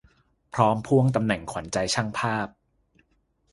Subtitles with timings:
[0.53, 2.47] พร้อมพ่วงตำแหน่งขวัญใจช่างภาพ